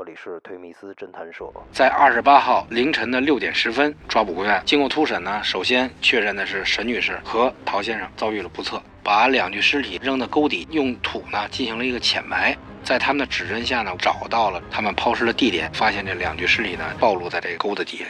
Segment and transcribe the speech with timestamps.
[0.00, 1.44] 这里是推密斯侦探社。
[1.70, 4.62] 在二十八号凌晨的六点十分，抓捕归案。
[4.64, 12.56] 经过突审呢，首先确认的是沈女士和陶先生遭遇了不测，把两具尸体扔到沟底，用土呢进行了一个浅埋。
[12.82, 18.06] 在他们的指认下呢，找到了他们抛尸的地点，发现这两具尸体呢暴露在这个沟子底下。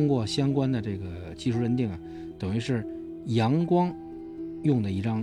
[0.00, 1.04] 通过相关的这个
[1.36, 1.98] 技术认定啊，
[2.38, 2.82] 等于是
[3.26, 3.94] 阳光
[4.62, 5.22] 用的一张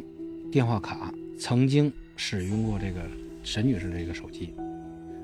[0.52, 3.02] 电话卡曾经使用过这个
[3.42, 4.54] 沈女士这个手机，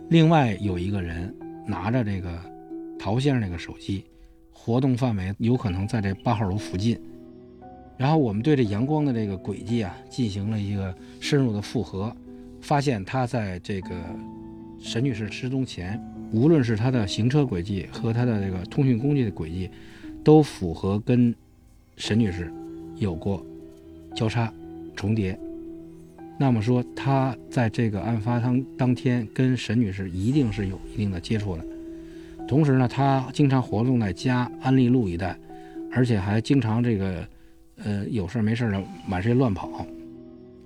[0.09, 1.31] 另外有一个人
[1.67, 2.41] 拿着这个
[2.97, 4.03] 陶先生这个手机，
[4.51, 6.99] 活动范围有可能在这八号楼附近。
[7.95, 12.11] 然后我们对这阳光的这个轨迹啊进行了一个深入的复核，
[12.59, 13.89] 发现他在这个
[14.79, 16.03] 沈女士失踪前。
[16.33, 19.69] 无论是他的行车轨迹和他的这个通讯工具的轨迹，
[20.23, 21.33] 都符合跟
[21.95, 22.51] 沈女士
[22.97, 23.45] 有过
[24.15, 24.51] 交叉
[24.95, 25.37] 重叠。
[26.39, 31.63] 那么说，他在这个案发当当天跟沈女士一定是有一定的接触的。
[32.47, 35.37] 同时呢，他经常活动在家安利路一带，
[35.91, 37.27] 而且还经常这个
[37.83, 39.85] 呃有事没事的满世界乱跑。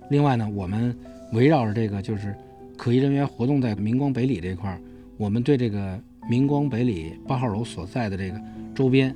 [0.08, 0.96] 另外呢，我们
[1.34, 2.34] 围绕着这个就是
[2.74, 4.80] 可疑人员活动在明光北里这块儿。
[5.18, 8.40] 我们对这个明光北里八号楼所在的这个
[8.72, 9.12] 周边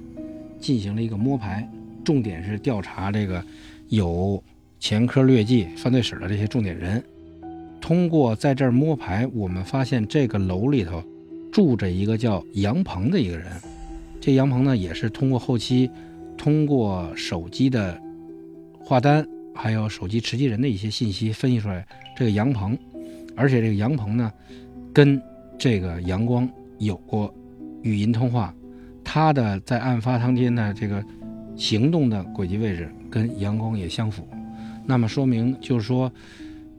[0.59, 1.67] 进行了一个摸排，
[2.05, 3.43] 重点是调查这个
[3.89, 4.43] 有
[4.81, 7.03] 前科劣迹、犯罪史的这些重点人。
[7.81, 11.03] 通过在这儿摸排，我们发现这个楼里头
[11.53, 13.47] 住着一个叫杨鹏的一个人。
[14.21, 15.89] 这杨鹏呢，也是通过后期
[16.37, 18.01] 通过手机的
[18.81, 22.77] 话单，还有手机持机人的一些信息分析出来，这个杨鹏，
[23.37, 24.33] 而且这个杨鹏呢，
[24.93, 25.21] 跟
[25.63, 27.33] 这个阳光有过
[27.83, 28.53] 语音通话，
[29.05, 31.01] 他的在案发当天的这个
[31.55, 34.27] 行动的轨迹位置跟阳光也相符，
[34.85, 36.13] 那么说明就是说，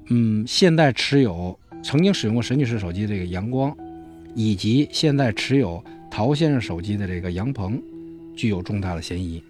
[0.09, 3.73] 嗯，现在持有曾经使用过沈女士手机的这个阳光，
[4.35, 7.81] 以及现在持有陶先生手机的这个杨鹏，
[8.35, 9.41] 具有重大的嫌疑。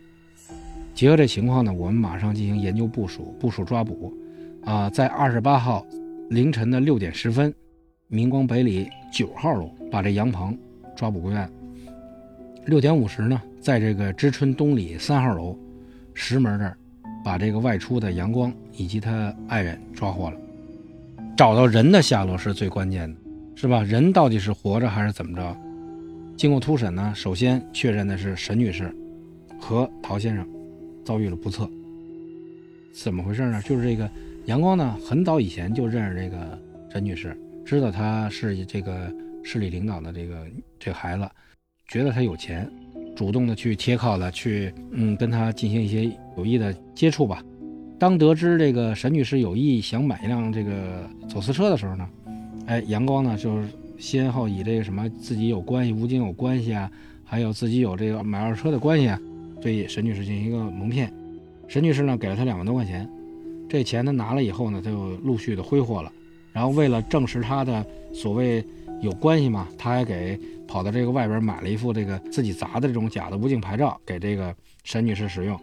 [0.94, 4.14] 结合这情况呢，我们马上进行研究部署，部署抓捕。
[4.64, 5.84] 啊，在二十八号
[6.30, 7.52] 凌晨的六点十分。
[8.14, 10.56] 明光北里九号楼把这杨鹏
[10.96, 11.50] 抓捕归案。
[12.68, 15.58] 六点五十呢，在这个知春东里三号楼
[16.14, 16.78] 石门这儿，
[17.26, 20.38] 把这个外出的阳光以及他爱人抓获了。
[21.36, 23.20] 找到人的下落是最关键的，
[23.56, 23.82] 是吧？
[23.82, 25.58] 人到底是活着还是怎么着？
[26.38, 28.96] 经过突审呢，首先确认的是沈女士
[29.60, 30.48] 和陶先生
[31.04, 31.68] 遭遇了不测。
[32.94, 33.60] 怎么回事呢？
[33.64, 34.08] 就是这个
[34.46, 36.60] 阳光呢，很早以前就认识这个
[36.92, 37.36] 沈女士。
[37.66, 39.12] 知道他是这个
[39.44, 40.48] 市里领导的这个
[40.80, 41.30] 这个孩子，
[41.88, 42.70] 觉得他有钱，
[43.16, 47.44] 主动的去贴靠了，去嗯跟他进行一些有益的接触吧。
[48.00, 52.10] 当得知这个沈女士有意想买一辆这个走私车的时候呢，
[52.66, 56.92] 哎，阳光呢就是先后以这个什么自己有关系，吴京有关系啊，
[57.24, 59.18] 还有自己有这个买二手车的关系啊，
[59.62, 61.14] 对沈女士进行一个蒙骗。
[61.70, 63.10] 沈女士呢给了他两万多块钱，
[63.70, 66.12] 这钱他拿了以后呢，他又陆续的挥霍了。
[66.54, 68.64] 然后为了证实他的所谓
[69.02, 75.60] 有关系嘛，他还给跑到这个外边买了一副这个自己砸的这种假的武警牌照给这个沈女士使用，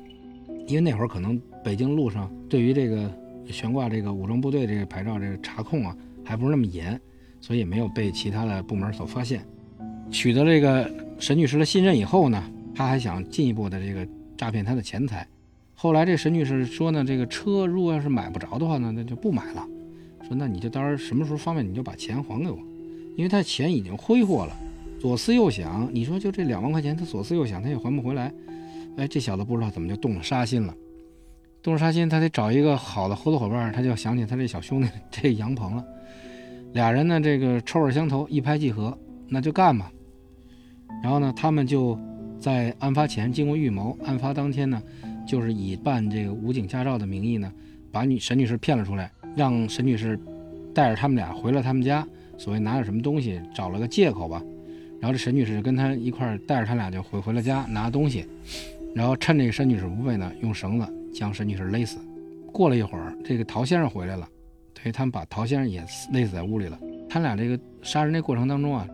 [0.66, 3.10] 因为那会儿可能北京路上对于这个
[3.50, 7.00] 悬挂这个武装部队这个牌照这个查控啊还不是那么严，
[7.40, 9.42] 所以没有被其他的部门所发现。
[10.10, 12.42] 取得这个沈女士的信任以后呢，
[12.74, 15.26] 他还想进一步的这个诈骗她的钱财。
[15.74, 19.66] 后来这沈女士说呢，这个车如果要是买不着的话呢，那就不买了。
[20.30, 22.56] 说那你就到时候什么时候方便你就把钱还给我，
[23.16, 24.56] 因为他钱已经挥霍了，
[25.00, 28.32] 左思右想，你说就这两万块钱，他左思右想他也还不回来，
[28.96, 30.72] 哎，这小子不知道怎么就动了杀心了，
[31.60, 35.84] 动了杀心，他得找一个好的合作伙伴，他就想起他这小兄弟这杨鹏了，
[36.74, 38.96] 俩人呢这个臭味相投，一拍即合，
[39.28, 39.90] 那就干吧。
[41.02, 41.98] 然后呢，他们就
[42.38, 44.80] 在案发前经过预谋，案发当天呢，
[45.26, 47.52] 就是以办这个武警驾照的名义呢，
[47.90, 49.10] 把女沈女士骗了出来。
[49.36, 50.18] 让沈女士
[50.74, 52.06] 带着他们俩回了他们家，
[52.36, 54.42] 所谓拿点什么东西，找了个借口吧。
[55.00, 58.26] 然后这沈女士跟他一块儿带着他俩就回回了家拿东西，
[58.94, 61.98] 然后趁这个沈女士不备呢，用绳子将沈女士勒死。
[62.52, 64.28] 过了一会儿，这个陶先生回来了，
[64.74, 65.80] 等于他们把陶先生也
[66.12, 66.78] 勒死在屋里了。
[67.08, 68.86] 他俩这个杀人这过程当中啊，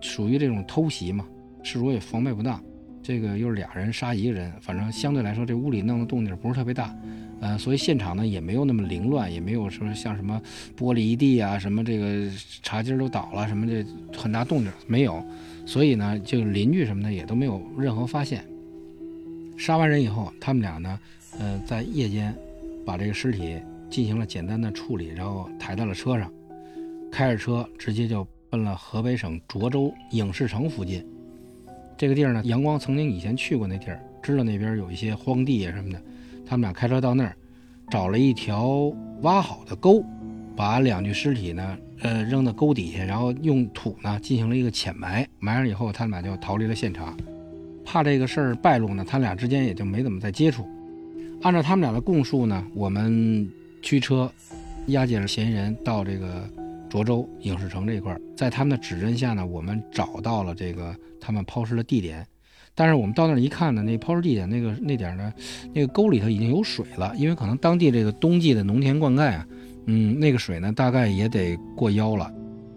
[0.00, 1.24] 属于这种偷袭嘛，
[1.62, 2.62] 事主也防备不当，
[3.04, 6.96] 这个又是俩人杀一个人，反正相对来说这屋里弄的动静不是特别大，
[7.40, 10.40] 呃，所以现场呢也没有那么凌乱，也没有说像什么
[10.74, 12.30] 玻璃一地啊，什么这个
[12.62, 13.84] 茶几都倒了，什么这
[14.18, 15.22] 很大动静没有，
[15.66, 18.42] 所以呢，就邻居什么的也都没有任何发现。
[19.58, 20.98] 杀完人以后，他们俩呢，
[21.38, 22.34] 呃，在夜间
[22.86, 23.58] 把这个尸体
[23.90, 26.32] 进行了简单的处理，然后抬到了车上，
[27.12, 31.04] 开着车直接就奔了河北省涿州影视城附近。
[31.96, 36.00] 这个地儿呢，阳光曾经以前去过那地儿，知道那边有一些荒地啊什么的。
[36.44, 37.36] 他们俩开车到那儿，
[37.88, 38.92] 找了一条
[39.22, 40.04] 挖好的沟，
[40.56, 45.26] 把两具尸体呢，呃，扔到沟底下，然后用土呢进行了一个浅埋。
[45.38, 47.16] 埋上以后，他们俩就逃离了现场。
[47.84, 50.66] 怕这个事儿败露呢，他俩之间也就没怎么再接触。
[51.42, 53.48] 按照他们俩的供述呢，我们
[53.82, 54.30] 驱车
[54.88, 56.48] 押解了嫌疑人到这个
[56.90, 60.94] 涿州影视城这一块，在他们的指认下呢，我们找到了这个。
[61.24, 62.26] 他们抛尸的地点，
[62.74, 65.32] 但是我们到那儿一看呢，那抛尸地点那个那点呢，
[65.72, 69.46] 那个沟里头已经有水了，因为可能当地这个冬季的农田灌溉啊，
[69.86, 72.30] 嗯，那个水呢大概也得过腰了。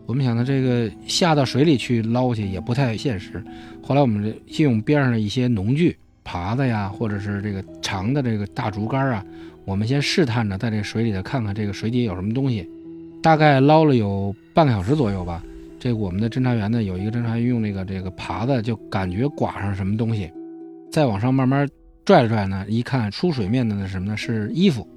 [0.05, 3.43] 我们想呢，这个下到水里去捞去也不太现实。
[3.83, 9.25] 后来我们就用边上的一些农具，耙子呀，或者是这个长的这个大竹竿啊，
[9.65, 12.65] 我们先试探着在这个水里头看看这个水底有什么东西。
[13.21, 15.43] 大概捞了有半个小时左右吧。
[15.79, 20.31] 这我们的侦查员呢，有一个侦查员用那个这个耙子，就感觉刮上什么东西，
[20.91, 21.67] 再往上慢慢
[22.03, 24.17] 拽了拽呢，一看出水面的那什么呢？
[24.17, 24.87] 是衣服，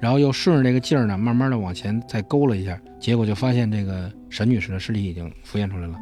[0.00, 5.96] 然后又顺着这个劲儿呢，慢慢的往前再勾了一下，结果就发现这个沈女士的尸体已经浮现出来了。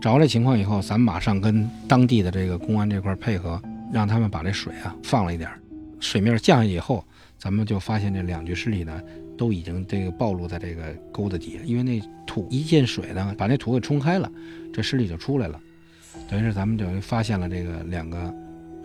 [0.00, 3.60] 找到这情况以后，咱马上跟当地的这个公安这块配合，
[3.92, 5.58] 让他们把这水啊放了一点儿，
[6.00, 7.04] 水面降下以后，
[7.38, 9.00] 咱们就发现这两具尸体呢。
[9.40, 14.30] 都已经这个暴露在这个沟子底下，因为那土一进水呢，把那土给冲开了，
[14.70, 15.58] 这尸体就出来了。
[16.28, 18.34] 等于是咱们等于发现了这个两个，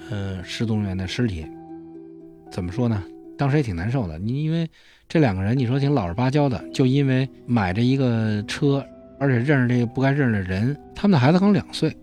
[0.10, 1.46] 呃，失踪人员的尸体。
[2.50, 3.04] 怎么说呢？
[3.38, 4.18] 当时也挺难受的。
[4.18, 4.66] 你因为
[5.10, 8.82] 这两个人，你说挺老实巴交的，就因为买这一个车，
[9.20, 11.94] 而且认识这个不该认识的人，他们的孩子刚两岁，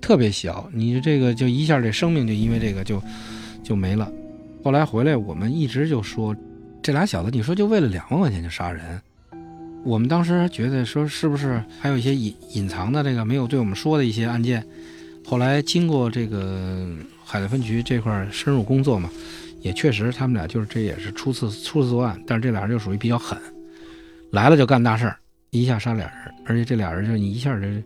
[0.00, 3.02] 特别小，你这个就一下这生命就因为这个就
[3.64, 4.08] 就没了。
[4.62, 6.32] 后来回来，我们一直就说。
[6.86, 9.02] 这俩小子，你说就为了两万块钱就杀人？
[9.82, 14.64] 我们当时觉得说是不是还有一些隐隐藏的这个没有对我们说的一些案件？
[15.24, 16.86] 后来经过这个
[17.24, 19.10] 海淀分局这块深入工作嘛，
[19.62, 23.36] 也确实他们俩就是这也是初次初次作案，但是这俩人就属于比较狠，
[24.30, 25.16] 来了就干大事儿，
[25.50, 27.82] 一下杀俩人，而且这俩人就你一下这，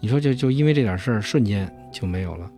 [0.00, 2.50] 你说就就因为这点事儿瞬间就没有了。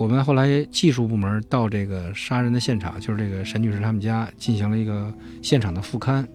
[0.00, 5.12] 我们后来技术部门到这个杀人的现场，就是这个沈女士他们家，进行了一个
[5.42, 6.26] 现场的复勘，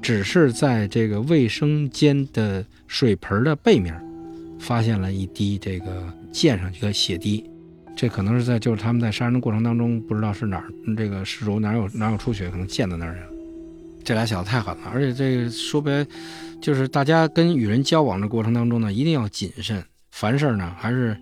[0.00, 3.94] 只是在这个卫生间的水盆的背面，
[4.58, 7.44] 发现了一滴这个溅上去的血滴，
[7.94, 10.64] 这可能是在就是他们在杀人的过程当中，不知道是哪儿
[10.96, 13.26] 这个失主哪有哪有出血，可能溅到那儿去了。
[14.04, 16.06] 这俩小子太狠了，而且这个说白，
[16.62, 21.14] 就是大家跟与人交往的过程当中呢，一定要谨慎，凡事呢还是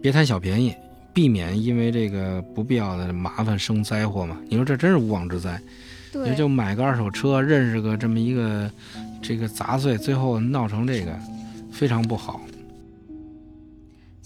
[0.00, 0.72] 别贪小便宜。
[1.18, 4.36] 避免因为这个不必要的麻烦生灾祸嘛？
[4.48, 5.60] 你说这真是无妄之灾。
[6.24, 8.70] 也，就买个二手车，认识个这么一个
[9.20, 11.18] 这个杂碎，最后闹成这个，
[11.72, 12.40] 非常不好。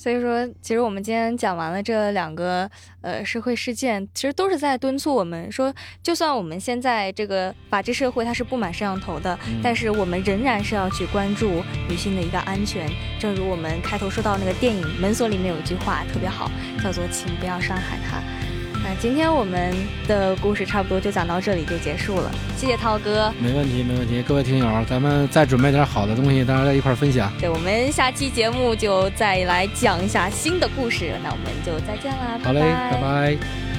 [0.03, 2.69] 所以说，其实我们今天讲完了这两个
[3.03, 5.73] 呃社会事件，其实都是在敦促我们说，
[6.03, 12.91] 就算我们现在这个法治社会它是布满摄像头的，但是我们仍然是要去关注女性的一个安全。
[13.21, 16.51] 正如我们开头说到那个电影《门锁》里面有一句话特别好，
[16.83, 18.21] 叫做“请不要伤害她”。
[18.85, 19.73] 那今天我们
[20.09, 23.33] 的故事差不多就讲到这里就结束了，谢谢涛哥。
[23.41, 24.21] 没问题，没问题。
[24.23, 27.33] 各位听友，咱们再准备点好的东西，大家在一块分享。
[27.41, 31.13] 对，我们下期节目就再来讲一下新的故事。
[31.23, 33.72] 那我们就再见啦，好嘞，拜拜。